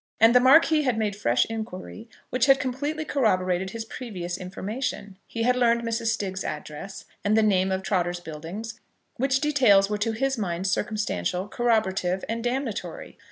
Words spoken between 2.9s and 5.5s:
corroborated his previous information. He